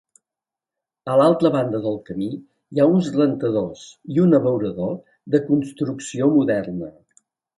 A 1.11 1.17
l'altra 1.19 1.49
banda 1.55 1.81
del 1.83 1.99
camí 2.07 2.29
hi 2.31 2.79
ha 2.79 2.87
uns 2.95 3.11
rentadors 3.17 3.83
i 4.15 4.19
un 4.25 4.33
abeurador 4.39 4.97
de 5.35 5.43
construcció 5.53 6.33
moderna. 6.39 6.93